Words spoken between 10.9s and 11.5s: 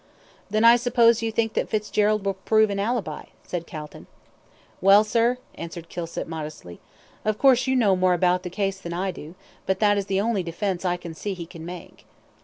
can see he